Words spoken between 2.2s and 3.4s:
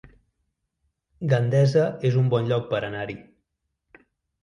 un bon lloc per anar-hi